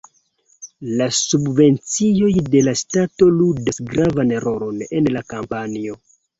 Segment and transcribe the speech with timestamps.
[1.01, 6.05] La subvencioj de la ŝtato ludas gravan rolon en la kampanjo.